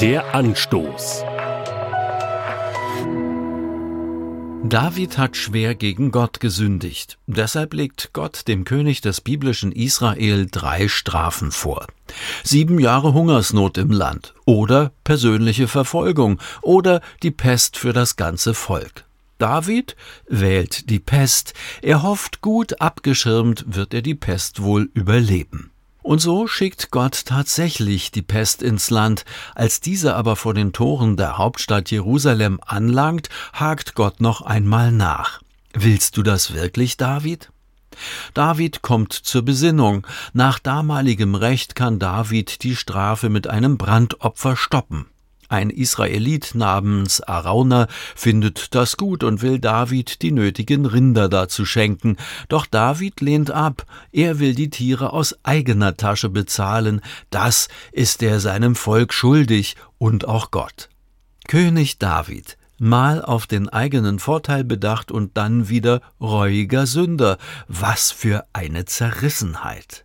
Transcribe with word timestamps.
Der 0.00 0.34
Anstoß. 0.34 1.24
David 4.64 5.18
hat 5.18 5.36
schwer 5.36 5.74
gegen 5.74 6.10
Gott 6.10 6.40
gesündigt. 6.40 7.18
Deshalb 7.26 7.74
legt 7.74 8.14
Gott 8.14 8.48
dem 8.48 8.64
König 8.64 9.02
des 9.02 9.20
biblischen 9.20 9.72
Israel 9.72 10.46
drei 10.50 10.88
Strafen 10.88 11.50
vor. 11.50 11.86
Sieben 12.42 12.78
Jahre 12.78 13.12
Hungersnot 13.12 13.76
im 13.76 13.90
Land 13.90 14.32
oder 14.46 14.92
persönliche 15.04 15.68
Verfolgung 15.68 16.40
oder 16.62 17.02
die 17.22 17.30
Pest 17.30 17.76
für 17.76 17.92
das 17.92 18.16
ganze 18.16 18.54
Volk. 18.54 19.04
David 19.36 19.96
wählt 20.26 20.88
die 20.88 21.00
Pest. 21.00 21.52
Er 21.82 22.02
hofft, 22.02 22.40
gut 22.40 22.80
abgeschirmt 22.80 23.66
wird 23.68 23.92
er 23.92 24.00
die 24.00 24.14
Pest 24.14 24.62
wohl 24.62 24.88
überleben. 24.94 25.72
Und 26.02 26.20
so 26.20 26.46
schickt 26.46 26.90
Gott 26.90 27.26
tatsächlich 27.26 28.10
die 28.10 28.22
Pest 28.22 28.62
ins 28.62 28.90
Land. 28.90 29.24
Als 29.54 29.80
diese 29.80 30.16
aber 30.16 30.36
vor 30.36 30.54
den 30.54 30.72
Toren 30.72 31.16
der 31.16 31.38
Hauptstadt 31.38 31.90
Jerusalem 31.90 32.58
anlangt, 32.64 33.28
hakt 33.52 33.94
Gott 33.94 34.20
noch 34.20 34.42
einmal 34.42 34.92
nach. 34.92 35.40
Willst 35.72 36.16
du 36.16 36.22
das 36.22 36.54
wirklich, 36.54 36.96
David? 36.96 37.50
David 38.34 38.82
kommt 38.82 39.12
zur 39.12 39.42
Besinnung. 39.42 40.06
Nach 40.32 40.58
damaligem 40.58 41.34
Recht 41.34 41.74
kann 41.74 41.98
David 41.98 42.62
die 42.62 42.76
Strafe 42.76 43.28
mit 43.28 43.46
einem 43.46 43.76
Brandopfer 43.76 44.56
stoppen. 44.56 45.06
Ein 45.50 45.70
Israelit 45.70 46.54
namens 46.54 47.20
Arauna 47.22 47.88
findet 48.14 48.72
das 48.76 48.96
gut 48.96 49.24
und 49.24 49.42
will 49.42 49.58
David 49.58 50.22
die 50.22 50.30
nötigen 50.30 50.86
Rinder 50.86 51.28
dazu 51.28 51.64
schenken. 51.64 52.18
Doch 52.48 52.66
David 52.66 53.20
lehnt 53.20 53.50
ab. 53.50 53.84
Er 54.12 54.38
will 54.38 54.54
die 54.54 54.70
Tiere 54.70 55.12
aus 55.12 55.36
eigener 55.42 55.96
Tasche 55.96 56.28
bezahlen. 56.28 57.00
Das 57.30 57.66
ist 57.90 58.22
er 58.22 58.38
seinem 58.38 58.76
Volk 58.76 59.12
schuldig 59.12 59.74
und 59.98 60.28
auch 60.28 60.52
Gott. 60.52 60.88
König 61.48 61.98
David, 61.98 62.56
mal 62.78 63.20
auf 63.20 63.48
den 63.48 63.68
eigenen 63.68 64.20
Vorteil 64.20 64.62
bedacht 64.62 65.10
und 65.10 65.36
dann 65.36 65.68
wieder 65.68 66.00
reuiger 66.20 66.86
Sünder. 66.86 67.38
Was 67.66 68.12
für 68.12 68.44
eine 68.52 68.84
Zerrissenheit. 68.84 70.04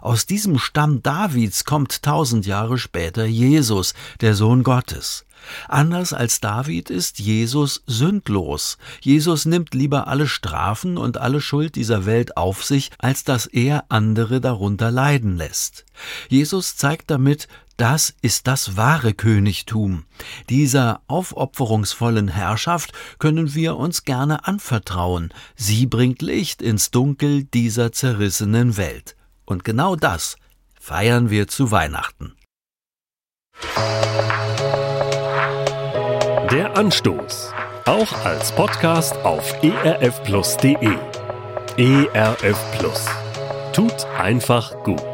Aus 0.00 0.26
diesem 0.26 0.58
Stamm 0.58 1.02
Davids 1.02 1.64
kommt 1.64 2.02
tausend 2.02 2.46
Jahre 2.46 2.78
später 2.78 3.24
Jesus, 3.24 3.94
der 4.20 4.34
Sohn 4.34 4.62
Gottes. 4.62 5.24
Anders 5.68 6.12
als 6.12 6.40
David 6.40 6.90
ist 6.90 7.18
Jesus 7.18 7.82
sündlos. 7.86 8.78
Jesus 9.00 9.44
nimmt 9.44 9.74
lieber 9.74 10.06
alle 10.06 10.28
Strafen 10.28 10.96
und 10.96 11.18
alle 11.18 11.40
Schuld 11.40 11.74
dieser 11.74 12.06
Welt 12.06 12.36
auf 12.36 12.64
sich, 12.64 12.90
als 12.98 13.24
dass 13.24 13.46
er 13.46 13.84
andere 13.88 14.40
darunter 14.40 14.90
leiden 14.90 15.36
lässt. 15.36 15.84
Jesus 16.28 16.76
zeigt 16.76 17.10
damit, 17.10 17.48
das 17.76 18.14
ist 18.22 18.46
das 18.46 18.76
wahre 18.76 19.14
Königtum. 19.14 20.04
Dieser 20.48 21.00
aufopferungsvollen 21.08 22.28
Herrschaft 22.28 22.92
können 23.18 23.54
wir 23.54 23.76
uns 23.76 24.04
gerne 24.04 24.46
anvertrauen. 24.46 25.32
Sie 25.56 25.86
bringt 25.86 26.22
Licht 26.22 26.62
ins 26.62 26.90
Dunkel 26.90 27.44
dieser 27.44 27.90
zerrissenen 27.92 28.76
Welt. 28.76 29.16
Und 29.44 29.64
genau 29.64 29.96
das 29.96 30.36
feiern 30.80 31.30
wir 31.30 31.48
zu 31.48 31.70
Weihnachten. 31.70 32.36
Der 36.50 36.76
Anstoß. 36.76 37.52
Auch 37.86 38.12
als 38.24 38.52
Podcast 38.52 39.16
auf 39.24 39.62
erfplus.de. 39.62 40.96
ERF 41.76 42.78
Plus. 42.78 43.06
Tut 43.72 44.04
einfach 44.18 44.82
gut. 44.84 45.11